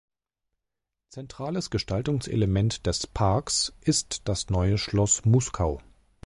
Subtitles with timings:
[1.09, 5.79] Zentrales Gestaltungselement des Parks ist das Neue Schloss Muskau.